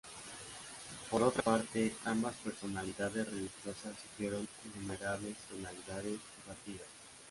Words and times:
Por 1.11 1.21
otra 1.21 1.43
parte, 1.43 1.93
ambas 2.05 2.33
personalidades 2.37 3.23
religiosas 3.23 3.95
sufrieron 4.01 4.47
innumerables 4.73 5.35
penalidades 5.47 6.15
y 6.15 6.41
fatigas. 6.47 6.87